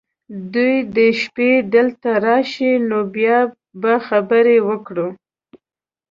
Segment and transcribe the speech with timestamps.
[0.53, 3.37] دوی دې شپې دلته راشي، نو بیا
[3.81, 5.07] به خبرې وکړو.